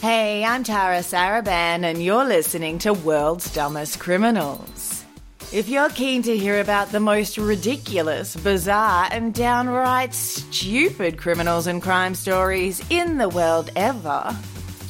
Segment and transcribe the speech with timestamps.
[0.00, 5.04] Hey, I'm Tara Saraban, and you're listening to World's Dumbest Criminals.
[5.52, 11.82] If you're keen to hear about the most ridiculous, bizarre, and downright stupid criminals and
[11.82, 14.34] crime stories in the world ever,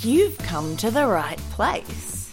[0.02, 2.32] you've come to the right place.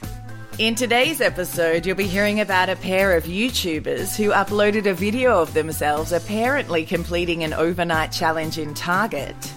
[0.59, 5.41] In today's episode, you'll be hearing about a pair of YouTubers who uploaded a video
[5.41, 9.51] of themselves apparently completing an overnight challenge in Target.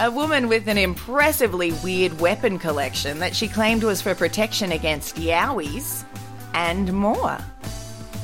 [0.00, 5.16] A woman with an impressively weird weapon collection that she claimed was for protection against
[5.16, 6.04] yowies,
[6.54, 7.36] and more.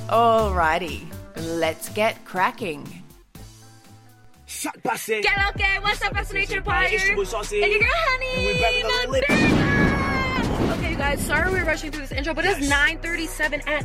[0.08, 1.02] Alrighty,
[1.36, 2.86] let's get cracking.
[4.46, 5.20] Shut passé.
[5.22, 6.88] Get okay, what's up, Fascination Empire?
[6.92, 7.60] It's your boy Saucy.
[7.62, 8.26] And your girl Honey.
[8.36, 10.78] And we're back with another my lit- bitch.
[10.78, 13.84] Okay, you guys, sorry we're rushing through this intro, but it's 9:37 at.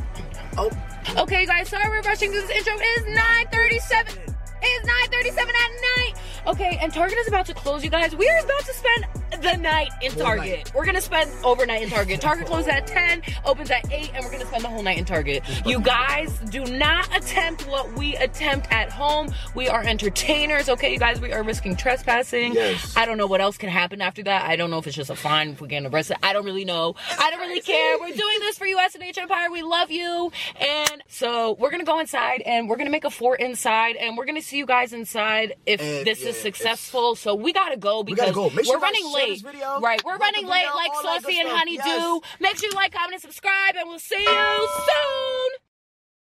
[0.56, 0.70] Oh,
[1.16, 2.74] Okay, guys, sorry we're rushing through this intro.
[2.76, 4.36] It is 9:37.
[4.62, 6.14] It is 9:37 at night.
[6.46, 8.16] Okay, and Target is about to close, you guys.
[8.16, 10.58] We are about to spend the night in Whole Target.
[10.58, 10.72] night.
[10.74, 12.20] We're gonna spend overnight in Target.
[12.20, 15.04] Target closes at 10, opens at 8, and we're gonna spend the whole night in
[15.04, 15.42] Target.
[15.66, 19.32] You guys do not attempt what we attempt at home.
[19.54, 21.20] We are entertainers, okay, you guys?
[21.20, 22.54] We are risking trespassing.
[22.54, 22.94] Yes.
[22.96, 24.42] I don't know what else can happen after that.
[24.44, 26.16] I don't know if it's just a fine if we get arrested.
[26.22, 26.94] I don't really know.
[27.18, 27.98] I don't really care.
[27.98, 29.50] We're doing this for you, SNH Empire.
[29.50, 30.32] We love you.
[30.60, 34.26] And so we're gonna go inside and we're gonna make a fort inside and we're
[34.26, 37.14] gonna see you guys inside if And, this yeah, is successful.
[37.14, 38.50] So we gotta go We because gotta go.
[38.50, 39.44] Make we're running share late.
[39.82, 41.58] right, we're like the running late like Saucy and stuff.
[41.58, 42.00] Honey Yes.
[42.02, 42.20] do.
[42.40, 45.50] Make sure you like, comment, and subscribe, and we'll see you soon.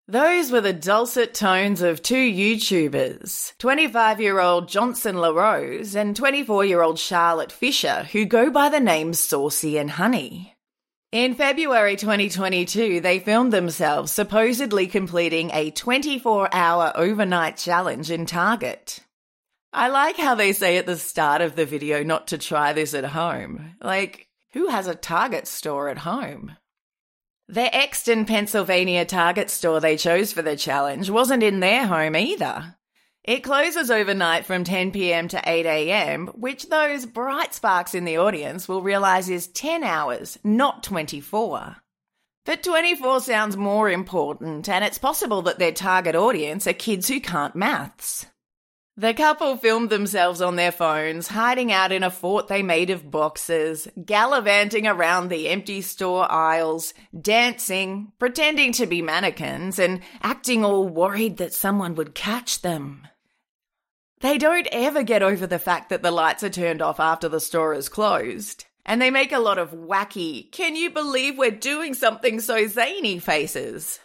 [0.09, 6.65] Those were the dulcet tones of two YouTubers 25 year old Johnson LaRose and 24
[6.65, 10.55] year old Charlotte Fisher, who go by the names Saucy and Honey.
[11.13, 19.01] In February 2022, they filmed themselves supposedly completing a 24 hour overnight challenge in Target.
[19.73, 22.93] I like how they say at the start of the video not to try this
[22.93, 23.75] at home.
[23.81, 26.57] Like, who has a Target store at home?
[27.49, 32.77] Their Exton, Pennsylvania Target store they chose for the challenge wasn't in their home either.
[33.25, 38.19] It closes overnight from 10 pm to 8 am, which those bright sparks in the
[38.19, 41.77] audience will realize is 10 hours, not 24.
[42.45, 47.21] But 24 sounds more important, and it's possible that their target audience are kids who
[47.21, 48.27] can't maths.
[48.97, 53.11] The couple filmed themselves on their phones, hiding out in a fort they made of
[53.11, 60.87] boxes, gallivanting around the empty store aisles, dancing, pretending to be mannequins, and acting all
[60.87, 63.09] worried that someone would catch them.
[64.21, 67.41] They don't ever get over the fact that the lights are turned off after the
[67.41, 68.67] store is closed.
[68.85, 73.21] And they make a lot of wacky, can you believe we're doing something so zany
[73.21, 74.01] faces.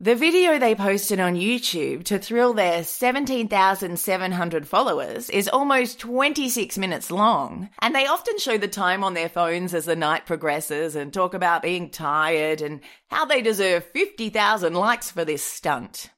[0.00, 7.10] The video they posted on YouTube to thrill their 17,700 followers is almost 26 minutes
[7.10, 11.12] long, and they often show the time on their phones as the night progresses and
[11.12, 12.78] talk about being tired and
[13.10, 16.10] how they deserve 50,000 likes for this stunt.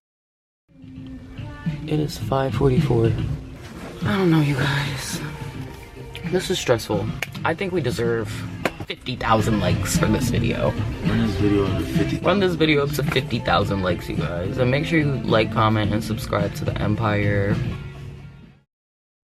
[1.86, 3.10] It is 5:44.
[4.02, 5.22] I don't know, you guys.
[6.26, 7.06] This is stressful.
[7.46, 8.30] I think we deserve
[8.90, 10.72] 50,000 likes for this video.
[11.04, 12.18] Run this video under 50.
[12.26, 14.58] Run this video up to 50,000 likes, you guys.
[14.58, 17.54] And make sure you like, comment, and subscribe to the Empire.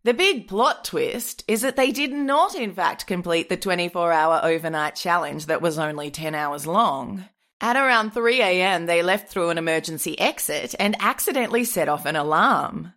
[0.05, 4.41] The big plot twist is that they did not, in fact, complete the 24 hour
[4.45, 7.25] overnight challenge that was only 10 hours long.
[7.61, 12.15] At around 3 am, they left through an emergency exit and accidentally set off an
[12.15, 12.93] alarm.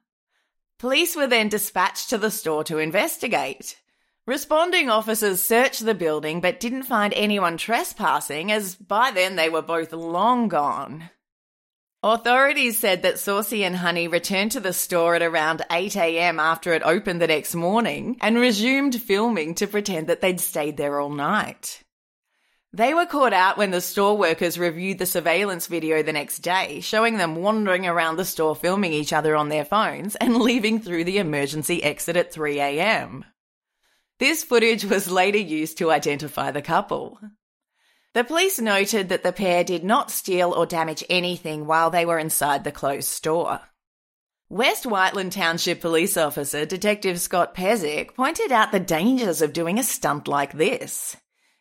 [0.77, 3.75] Police were then dispatched to the store to investigate.
[4.29, 9.63] Responding officers searched the building but didn't find anyone trespassing, as by then they were
[9.63, 11.09] both long gone.
[12.03, 16.83] Authorities said that Saucy and Honey returned to the store at around 8am after it
[16.85, 21.83] opened the next morning and resumed filming to pretend that they'd stayed there all night.
[22.71, 26.81] They were caught out when the store workers reviewed the surveillance video the next day,
[26.81, 31.05] showing them wandering around the store filming each other on their phones and leaving through
[31.05, 33.23] the emergency exit at 3am.
[34.19, 37.19] This footage was later used to identify the couple.
[38.13, 42.19] The police noted that the pair did not steal or damage anything while they were
[42.19, 43.61] inside the closed store.
[44.49, 49.83] West Whiteland Township Police Officer Detective Scott Pezick pointed out the dangers of doing a
[49.83, 51.15] stunt like this.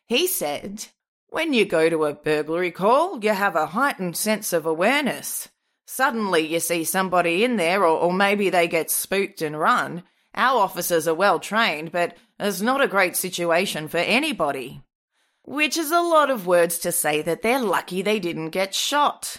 [0.07, 0.87] He said,
[1.27, 5.47] When you go to a burglary call, you have a heightened sense of awareness.
[5.85, 10.03] Suddenly you see somebody in there, or, or maybe they get spooked and run.
[10.35, 14.81] Our officers are well trained, but it's not a great situation for anybody.
[15.43, 19.37] Which is a lot of words to say that they're lucky they didn't get shot.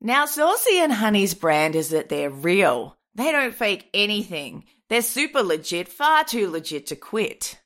[0.00, 2.96] Now, Saucy and Honey's brand is that they're real.
[3.14, 4.64] They don't fake anything.
[4.90, 7.58] They're super legit, far too legit to quit.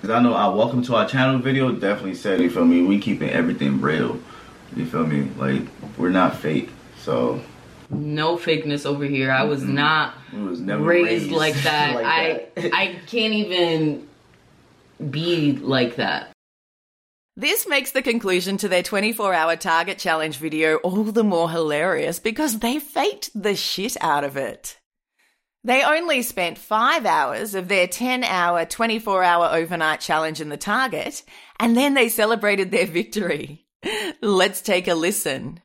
[0.00, 3.00] Cause I know our welcome to our channel video definitely said, you feel me, we
[3.00, 4.20] keeping everything real.
[4.76, 5.30] You feel me?
[5.36, 5.62] Like
[5.96, 6.70] we're not fake.
[6.98, 7.40] So
[7.90, 9.30] No fakeness over here.
[9.30, 11.94] I was not was never raised, raised, like that.
[11.94, 12.74] like I that.
[12.74, 14.08] I can't even
[15.10, 16.32] be like that.
[17.36, 22.18] This makes the conclusion to their 24 hour Target Challenge video all the more hilarious
[22.18, 24.78] because they faked the shit out of it.
[25.64, 30.56] They only spent five hours of their 10 hour, 24 hour overnight challenge in the
[30.56, 31.22] Target,
[31.60, 33.66] and then they celebrated their victory.
[34.22, 35.60] Let's take a listen.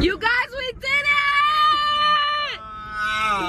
[0.00, 2.60] You guys, we did it!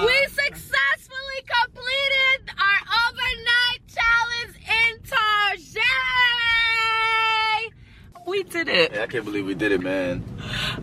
[0.05, 5.81] We successfully completed our overnight challenge in Tarjay!
[8.27, 8.91] We did it.
[8.93, 10.23] Yeah, I can't believe we did it, man.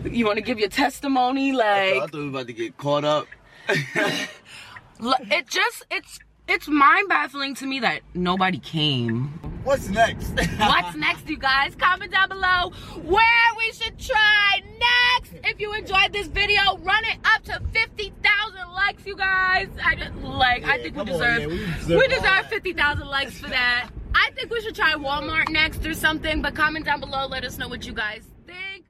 [0.09, 1.51] You want to give your testimony?
[1.53, 3.27] Like, I Like, thought we were about to get caught up.
[3.69, 9.39] it just, it's, it's mind baffling to me that nobody came.
[9.63, 10.29] What's next?
[10.59, 11.73] What's next, you guys?
[11.75, 12.71] Comment down below
[13.03, 15.33] where we should try next.
[15.45, 19.69] If you enjoyed this video, run it up to 50,000 likes, you guys.
[19.83, 22.21] I just, like, I think we come on, deserve, yeah, we we deserve deserve, all
[22.23, 22.49] that.
[22.49, 23.89] 50,000 likes for that.
[24.15, 27.57] I think we should try Walmart next or something, but comment down below, let us
[27.57, 28.85] know what you guys think.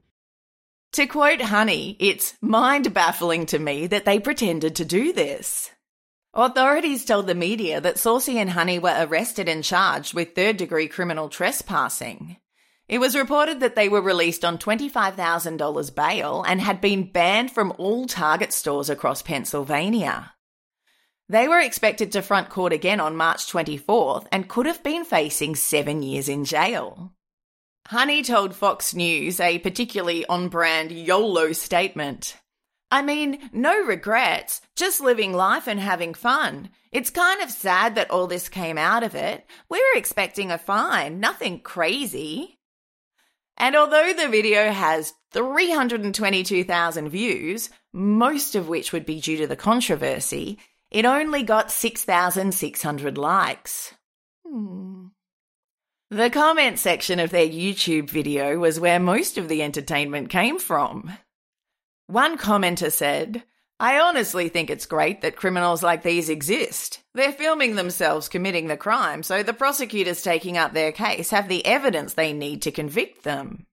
[0.92, 5.70] To quote Honey, it's mind baffling to me that they pretended to do this.
[6.36, 10.88] Authorities told the media that Saucy and Honey were arrested and charged with third degree
[10.88, 12.38] criminal trespassing.
[12.88, 17.72] It was reported that they were released on $25,000 bail and had been banned from
[17.78, 20.32] all Target stores across Pennsylvania.
[21.28, 25.54] They were expected to front court again on March 24th and could have been facing
[25.54, 27.12] seven years in jail.
[27.86, 32.36] Honey told Fox News a particularly on brand YOLO statement.
[32.90, 36.70] I mean, no regrets, just living life and having fun.
[36.92, 39.44] It's kind of sad that all this came out of it.
[39.68, 42.58] We were expecting a fine, nothing crazy.
[43.56, 49.56] And although the video has 322,000 views, most of which would be due to the
[49.56, 50.58] controversy,
[50.90, 53.94] it only got 6,600 likes.
[54.46, 55.06] Hmm.
[56.10, 61.10] The comment section of their YouTube video was where most of the entertainment came from.
[62.06, 63.44] One commenter said,
[63.80, 67.00] I honestly think it's great that criminals like these exist.
[67.14, 71.66] They're filming themselves committing the crime, so the prosecutors taking up their case have the
[71.66, 73.66] evidence they need to convict them.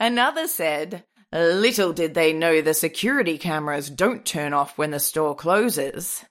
[0.00, 5.34] Another said, Little did they know the security cameras don't turn off when the store
[5.34, 6.24] closes.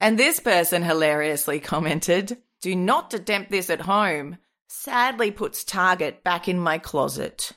[0.00, 4.38] And this person hilariously commented, Do not attempt this at home.
[4.68, 7.52] Sadly puts Target back in my closet.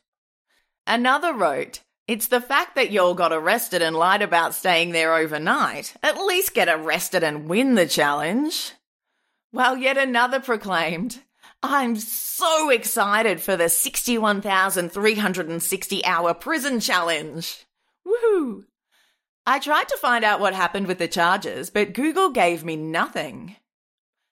[0.86, 5.96] Another wrote, It's the fact that y'all got arrested and lied about staying there overnight.
[6.04, 8.74] At least get arrested and win the challenge.
[9.50, 11.24] While yet another proclaimed,
[11.64, 17.66] I'm so excited for the 61,360 hour prison challenge.
[18.08, 18.66] Woohoo!
[19.48, 23.56] I tried to find out what happened with the charges, but Google gave me nothing.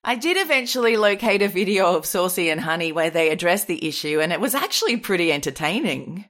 [0.03, 4.19] I did eventually locate a video of Saucy and Honey where they addressed the issue,
[4.19, 6.25] and it was actually pretty entertaining.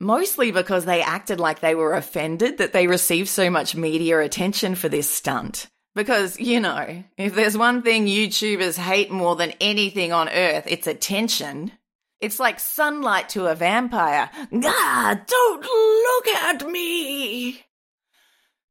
[0.00, 4.74] Mostly because they acted like they were offended that they received so much media attention
[4.76, 5.66] for this stunt.
[5.94, 10.86] Because, you know, if there's one thing YouTubers hate more than anything on earth, it's
[10.86, 11.72] attention.
[12.20, 14.30] It's like sunlight to a vampire.
[14.64, 17.64] Ah, don't look at me!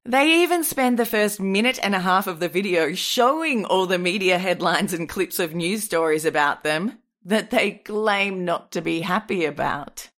[0.05, 3.99] They even spend the first minute and a half of the video showing all the
[3.99, 9.01] media headlines and clips of news stories about them that they claim not to be
[9.01, 10.09] happy about.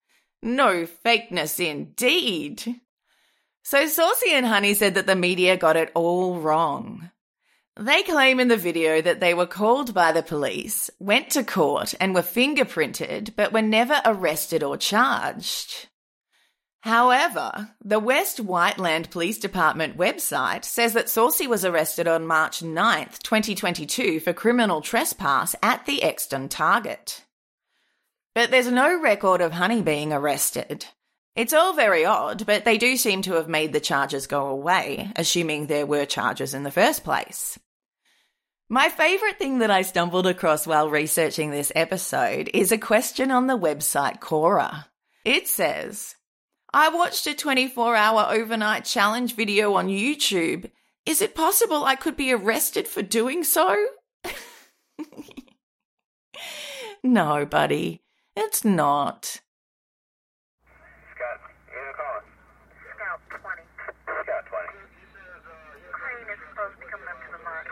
[0.42, 2.82] No fakeness indeed.
[3.64, 7.12] So Saucy and Honey said that the media got it all wrong.
[7.80, 11.94] They claim in the video that they were called by the police, went to court,
[12.00, 15.88] and were fingerprinted, but were never arrested or charged.
[16.82, 23.20] However, the West Whiteland Police Department website says that Saucy was arrested on March 9th,
[23.20, 27.26] 2022 for criminal trespass at the Exton Target.
[28.40, 30.86] But there's no record of Honey being arrested.
[31.36, 35.12] It's all very odd, but they do seem to have made the charges go away,
[35.18, 37.60] assuming there were charges in the first place.
[38.70, 43.48] My favourite thing that I stumbled across while researching this episode is a question on
[43.48, 44.86] the website Quora.
[45.26, 46.16] It says,
[46.72, 50.72] I watched a 24 hour overnight challenge video on YouTube.
[51.06, 53.86] Is it possible I could be arrested for doing so?
[57.04, 58.02] no, buddy,
[58.40, 59.42] it's not.
[61.14, 62.28] Scott, you calling?
[62.96, 63.62] Scout 20.
[64.24, 64.68] Scott 20.
[65.92, 67.68] Crane is supposed to be coming up to the mark.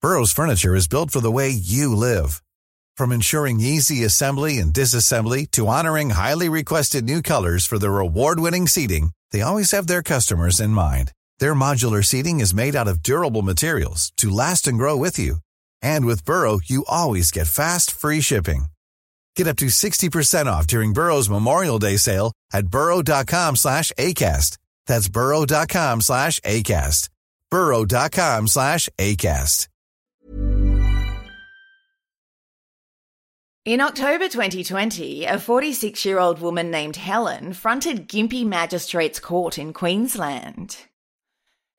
[0.00, 2.42] Burrow's furniture is built for the way you live.
[2.96, 8.66] From ensuring easy assembly and disassembly to honoring highly requested new colors for their award-winning
[8.66, 11.12] seating, they always have their customers in mind.
[11.38, 15.36] Their modular seating is made out of durable materials to last and grow with you.
[15.82, 18.66] And with Burrow, you always get fast, free shipping.
[19.36, 24.58] Get up to 60% off during Burrow's Memorial Day sale at burrow.com slash ACAST.
[24.86, 27.08] That's burrow.com slash ACAST.
[27.50, 29.68] burrow.com slash ACAST.
[33.66, 39.74] In October 2020, a 46 year old woman named Helen fronted Gympie Magistrates Court in
[39.74, 40.89] Queensland.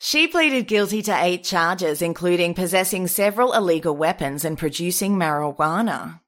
[0.04, 6.22] She pleaded guilty to eight charges, including possessing several illegal weapons and producing marijuana.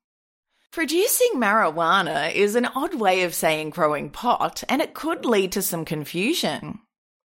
[0.71, 5.63] Producing marijuana is an odd way of saying growing pot, and it could lead to
[5.63, 6.81] some confusion.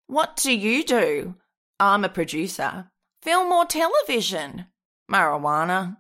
[0.06, 1.34] What do you do?
[1.80, 2.92] I'm a producer.
[3.24, 4.68] Film or television?
[5.12, 5.98] Marijuana.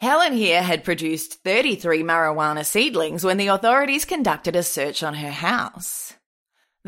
[0.00, 5.32] Helen here had produced 33 marijuana seedlings when the authorities conducted a search on her
[5.32, 6.14] house.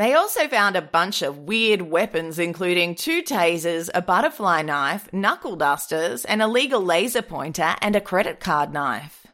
[0.01, 5.57] They also found a bunch of weird weapons, including two tasers, a butterfly knife, knuckle
[5.57, 9.27] dusters, an illegal laser pointer, and a credit card knife.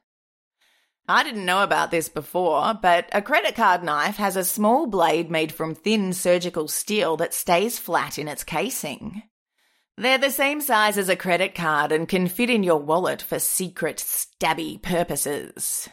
[1.09, 5.31] I didn't know about this before, but a credit card knife has a small blade
[5.31, 9.23] made from thin surgical steel that stays flat in its casing.
[9.97, 13.39] They're the same size as a credit card and can fit in your wallet for
[13.39, 15.89] secret stabby purposes.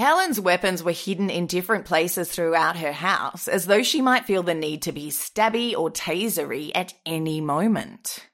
[0.00, 4.42] Helen's weapons were hidden in different places throughout her house, as though she might feel
[4.42, 8.30] the need to be stabby or tasery at any moment.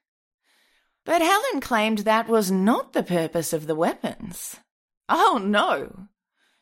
[1.03, 4.55] But Helen claimed that was not the purpose of the weapons.
[5.09, 6.07] Oh no!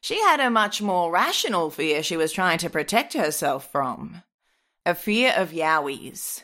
[0.01, 4.24] She had a much more rational fear she was trying to protect herself from.
[4.88, 6.41] A fear of yowies.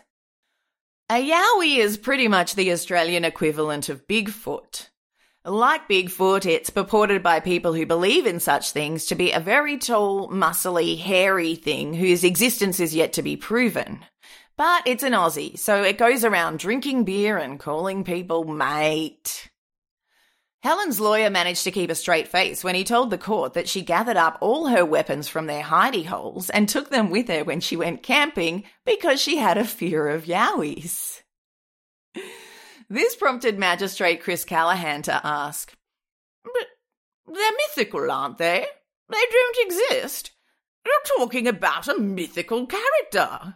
[1.10, 4.91] A yowie is pretty much the Australian equivalent of Bigfoot.
[5.44, 9.80] Like Bigfoot, it's purported by people who believe in such things to be a very
[9.80, 14.02] tall, muscly, hairy thing whose existence is yet to be proven.
[14.56, 19.50] But it's an Aussie, so it goes around drinking beer and calling people mate.
[20.62, 23.82] Helen's lawyer managed to keep a straight face when he told the court that she
[23.82, 27.62] gathered up all her weapons from their hidey holes and took them with her when
[27.62, 31.24] she went camping because she had a fear of yowies.
[32.92, 35.74] This prompted Magistrate Chris Callaghan to ask,
[36.44, 36.68] But
[37.26, 38.66] they're mythical, aren't they?
[39.08, 40.32] They don't exist.
[40.86, 43.56] You're talking about a mythical character.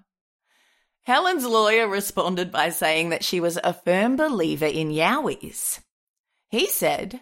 [1.01, 5.81] Helen's lawyer responded by saying that she was a firm believer in yowies.
[6.49, 7.19] He said,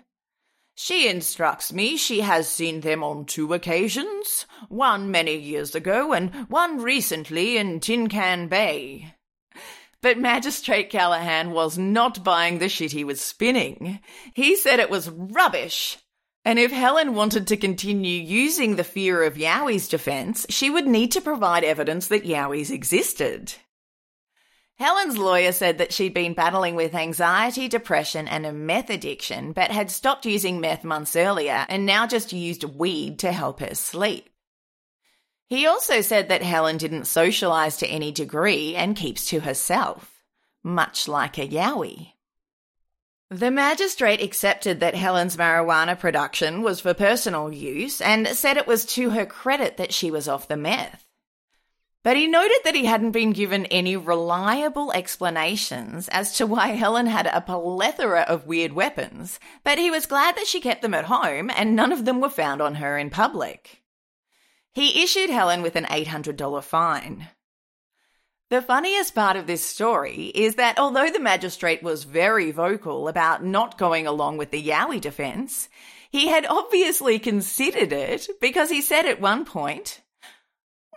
[0.76, 6.32] She instructs me she has seen them on two occasions, one many years ago and
[6.48, 9.16] one recently in Tin Can Bay.
[10.04, 14.02] But Magistrate Callaghan was not buying the shit he was spinning.
[14.34, 15.98] He said it was rubbish.
[16.44, 21.14] And if Helen wanted to continue using the fear of Yowie's defense, she would need
[21.14, 23.54] to provide evidence that Yowies existed.
[24.76, 29.72] Helen's lawyer said that she'd been battling with anxiety, depression, and a meth addiction, but
[29.72, 34.33] had stopped using meth months earlier and now just used weed to help her sleep.
[35.54, 40.24] He also said that Helen didn't socialize to any degree and keeps to herself,
[40.64, 42.14] much like a Yowie.
[43.30, 48.84] The magistrate accepted that Helen's marijuana production was for personal use and said it was
[48.96, 51.06] to her credit that she was off the meth.
[52.02, 57.06] But he noted that he hadn't been given any reliable explanations as to why Helen
[57.06, 61.06] had a plethora of weird weapons, but he was glad that she kept them at
[61.06, 63.83] home and none of them were found on her in public.
[64.74, 67.30] He issued Helen with an $800 fine.
[68.50, 73.44] The funniest part of this story is that although the magistrate was very vocal about
[73.44, 75.70] not going along with the Yowie defense,
[76.14, 80.02] He had obviously considered it because he said at one point,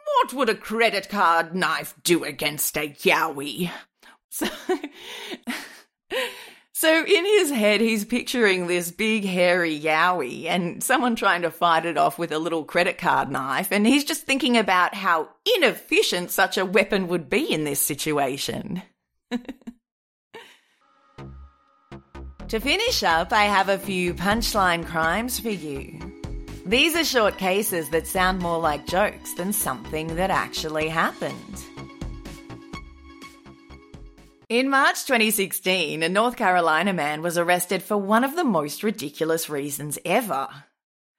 [0.05, 3.71] What would a credit card knife do against a yowie?
[4.29, 4.47] So,
[6.87, 11.85] so in his head, he's picturing this big hairy yowie and someone trying to fight
[11.85, 13.73] it off with a little credit card knife.
[13.73, 18.83] And he's just thinking about how inefficient such a weapon would be in this situation.
[22.47, 25.99] to finish up, I have a few punchline crimes for you.
[26.65, 31.66] These are short cases that sound more like jokes than something that actually happened.
[34.49, 39.51] In March 2016, a North Carolina man was arrested for one of the most ridiculous
[39.51, 40.47] reasons ever.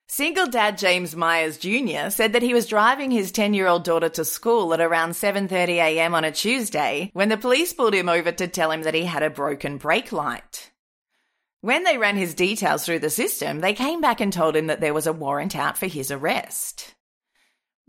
[0.07, 2.09] Single dad James Myers Jr.
[2.09, 6.15] said that he was driving his 10-year-old daughter to school at around 7:30 a.m.
[6.15, 9.23] on a Tuesday when the police pulled him over to tell him that he had
[9.23, 10.71] a broken brake light.
[11.59, 14.79] When they ran his details through the system, they came back and told him that
[14.79, 16.95] there was a warrant out for his arrest.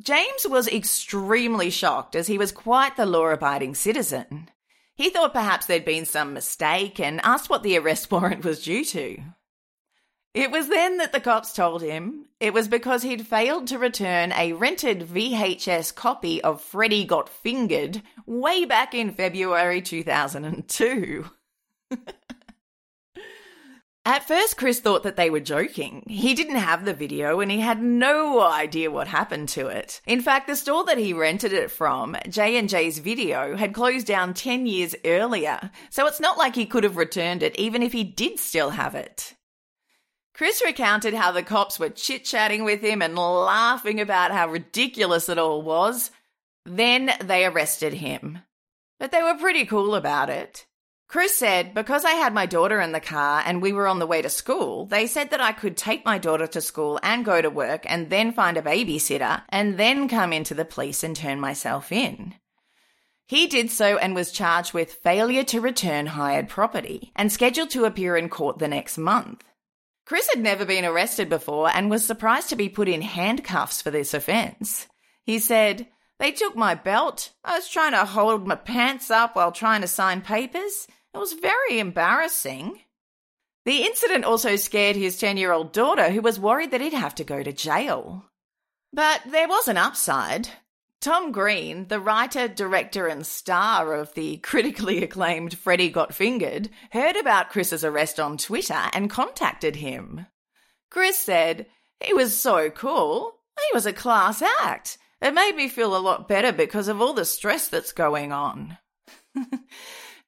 [0.03, 4.51] James was extremely shocked as he was quite the law-abiding citizen.
[4.99, 8.85] He thought perhaps there'd been some mistake and asked what the arrest warrant was due
[8.85, 9.23] to.
[10.35, 14.33] It was then that the cops told him it was because he'd failed to return
[14.33, 21.31] a rented VHS copy of Freddy Got Fingered way back in February 2002.
[24.19, 26.03] At first, Chris thought that they were joking.
[26.09, 30.01] He didn't have the video and he had no idea what happened to it.
[30.07, 34.67] In fact, the store that he rented it from, J&J's Video, had closed down 10
[34.67, 38.41] years earlier, so it's not like he could have returned it even if he did
[38.41, 39.37] still have it.
[40.35, 45.39] Chris recounted how the cops were chit-chatting with him and laughing about how ridiculous it
[45.39, 46.11] all was.
[46.65, 48.41] Then they arrested him.
[48.99, 50.67] But they were pretty cool about it.
[51.09, 54.07] Chris said, because I had my daughter in the car and we were on the
[54.07, 57.41] way to school, they said that I could take my daughter to school and go
[57.41, 61.41] to work and then find a babysitter and then come into the police and turn
[61.41, 62.35] myself in.
[63.27, 67.87] He did so and was charged with failure to return hired property and scheduled to
[67.87, 69.45] appear in court the next month.
[70.05, 73.91] Chris had never been arrested before and was surprised to be put in handcuffs for
[73.91, 74.87] this offence.
[75.23, 75.87] He said,
[76.19, 77.33] They took my belt.
[77.45, 80.87] I was trying to hold my pants up while trying to sign papers.
[81.19, 82.79] It was very embarrassing.
[83.65, 87.17] The incident also scared his 10 year old daughter, who was worried that he'd have
[87.17, 88.27] to go to jail.
[88.93, 90.49] But there was an upside.
[91.01, 97.17] Tom Green, the writer, director, and star of the critically acclaimed Freddy Got Fingered, heard
[97.17, 100.27] about Chris's arrest on Twitter and contacted him.
[100.89, 101.67] Chris said,
[101.99, 103.41] He was so cool.
[103.57, 104.99] He was a class act.
[105.21, 108.79] It made me feel a lot better because of all the stress that's going on.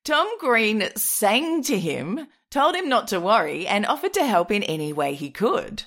[0.04, 4.62] Tom Green sang to him, told him not to worry, and offered to help in
[4.62, 5.84] any way he could.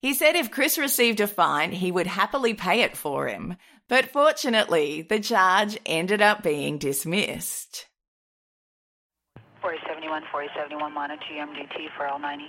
[0.00, 3.56] He said if Chris received a fine, he would happily pay it for him,
[3.88, 7.86] but fortunately, the charge ended up being dismissed.
[9.60, 12.48] 4071, 4071, monitor MDT for L90.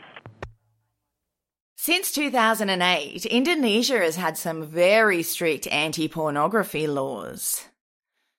[1.75, 7.65] Since 2008, Indonesia has had some very strict anti pornography laws.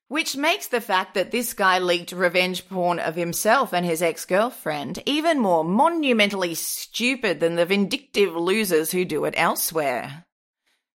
[0.08, 4.24] Which makes the fact that this guy leaked revenge porn of himself and his ex
[4.24, 10.24] girlfriend even more monumentally stupid than the vindictive losers who do it elsewhere.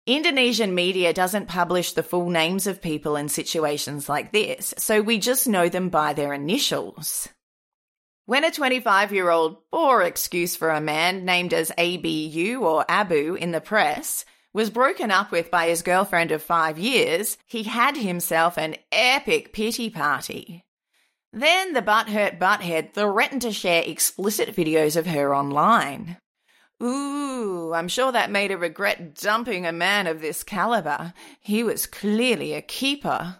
[0.08, 5.20] Indonesian media doesn't publish the full names of people in situations like this, so we
[5.20, 7.30] just know them by their initials.
[8.26, 13.36] When a 25 year old bore excuse for a man named as ABU or Abu
[13.36, 17.98] in the press was broken up with by his girlfriend of five years, he had
[17.98, 20.64] himself an epic pity party.
[21.32, 26.18] Then the butthurt butthead threatened to share explicit videos of her online.
[26.82, 31.14] Ooh, I'm sure that made her regret dumping a man of this caliber.
[31.40, 33.38] He was clearly a keeper.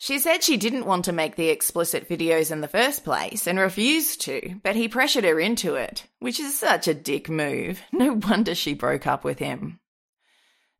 [0.00, 3.58] She said she didn't want to make the explicit videos in the first place and
[3.58, 7.82] refused to, but he pressured her into it, which is such a dick move.
[7.92, 9.80] No wonder she broke up with him.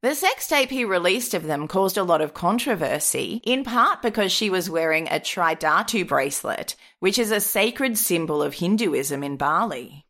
[0.01, 4.31] The sex tape he released of them caused a lot of controversy, in part because
[4.31, 10.07] she was wearing a Tridatu bracelet, which is a sacred symbol of Hinduism in Bali.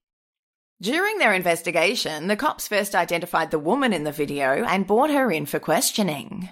[0.83, 5.33] During their investigation, the cops first identified the woman in the video and brought her
[5.33, 6.51] in for questioning.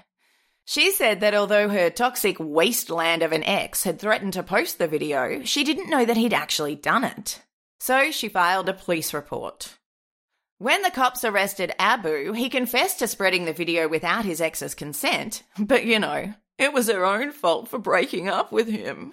[0.64, 4.88] She said that although her toxic wasteland of an ex had threatened to post the
[4.88, 7.42] video, she didn't know that he'd actually done it.
[7.81, 9.77] So she filed a police report.
[10.59, 15.42] When the cops arrested Abu, he confessed to spreading the video without his ex's consent,
[15.59, 19.12] but you know, it was her own fault for breaking up with him.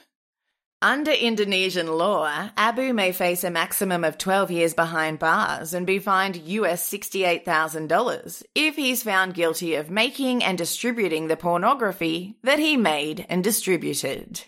[0.81, 5.99] Under Indonesian law, Abu may face a maximum of 12 years behind bars and be
[5.99, 12.75] fined US $68,000 if he's found guilty of making and distributing the pornography that he
[12.75, 14.43] made and distributed.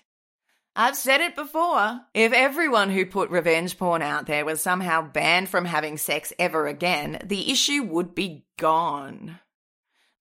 [0.78, 2.02] I've said it before.
[2.14, 6.68] If everyone who put revenge porn out there was somehow banned from having sex ever
[6.68, 9.40] again, the issue would be gone.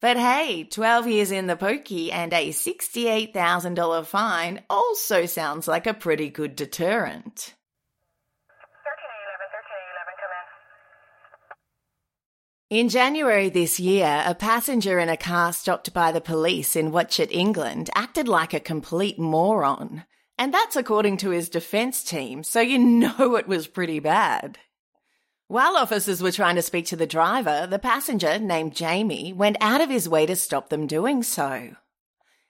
[0.00, 5.94] But hey, 12 years in the pokey and a $68,000 fine also sounds like a
[5.94, 7.54] pretty good deterrent.
[12.70, 17.30] In January this year, a passenger in a car stopped by the police in Watchet,
[17.32, 20.04] England, acted like a complete moron.
[20.36, 24.58] And that's according to his defense team, so you know it was pretty bad.
[25.46, 29.80] While officers were trying to speak to the driver, the passenger, named Jamie, went out
[29.80, 31.76] of his way to stop them doing so.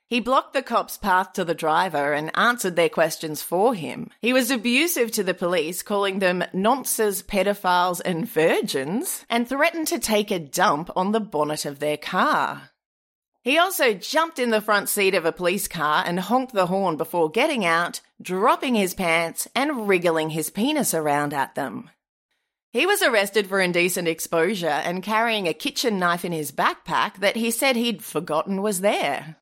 [0.07, 4.11] He blocked the cops' path to the driver and answered their questions for him.
[4.21, 9.99] He was abusive to the police, calling them nonces, pedophiles, and virgins, and threatened to
[9.99, 12.69] take a dump on the bonnet of their car.
[13.45, 16.97] He also jumped in the front seat of a police car and honked the horn
[16.97, 21.91] before getting out, dropping his pants, and wriggling his penis around at them.
[22.71, 27.35] He was arrested for indecent exposure and carrying a kitchen knife in his backpack that
[27.35, 29.35] he said he'd forgotten was there.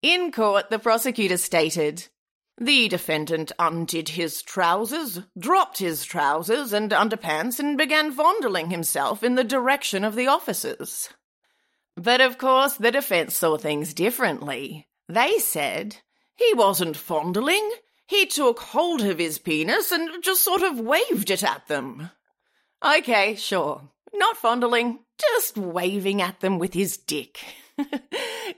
[0.00, 2.08] In court, the prosecutor stated,
[2.56, 9.34] the defendant undid his trousers, dropped his trousers and underpants, and began fondling himself in
[9.34, 11.10] the direction of the officers.
[11.96, 14.88] But of course, the defense saw things differently.
[15.08, 15.96] They said
[16.34, 17.70] he wasn't fondling,
[18.06, 22.10] he took hold of his penis and just sort of waved it at them.
[22.84, 23.88] Okay, sure.
[24.12, 27.38] Not fondling, just waving at them with his dick.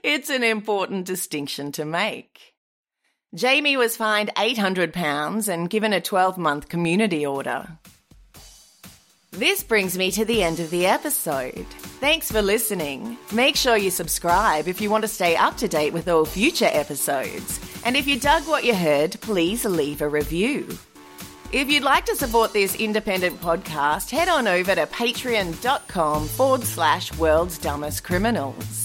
[0.03, 2.53] it's an important distinction to make.
[3.33, 7.79] Jamie was fined £800 and given a 12 month community order.
[9.37, 11.65] This brings me to the end of the episode.
[11.99, 13.17] Thanks for listening.
[13.33, 16.69] Make sure you subscribe if you want to stay up to date with all future
[16.71, 17.59] episodes.
[17.83, 20.65] And if you dug what you heard, please leave a review.
[21.51, 27.13] If you'd like to support this independent podcast, head on over to patreon.com forward slash
[27.17, 28.84] world's dumbest criminals.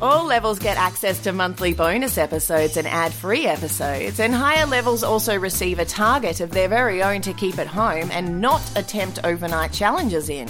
[0.00, 5.02] All levels get access to monthly bonus episodes and ad free episodes, and higher levels
[5.02, 9.20] also receive a target of their very own to keep at home and not attempt
[9.24, 10.48] overnight challenges in.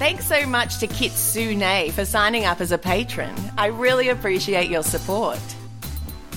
[0.00, 3.34] Thanks so much to Kit Kitsune for signing up as a patron.
[3.58, 5.38] I really appreciate your support.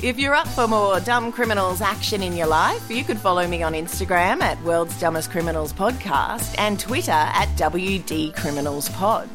[0.02, 3.64] If you're up for more dumb criminals action in your life, you could follow me
[3.64, 9.30] on Instagram at World's Dumbest Criminals Podcast and Twitter at WD Criminals Pod.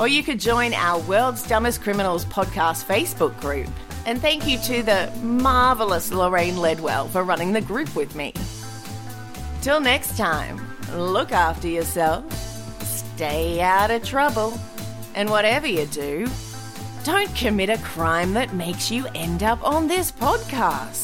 [0.00, 3.68] Or you could join our World's Dumbest Criminals podcast Facebook group.
[4.06, 8.32] And thank you to the marvellous Lorraine Ledwell for running the group with me.
[9.62, 10.60] Till next time,
[10.94, 12.30] look after yourself,
[12.82, 14.58] stay out of trouble,
[15.14, 16.28] and whatever you do,
[17.04, 21.03] don't commit a crime that makes you end up on this podcast.